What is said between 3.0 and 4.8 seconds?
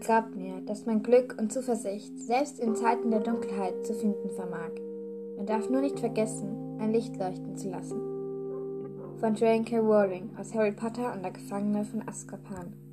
der Dunkelheit zu finden vermag.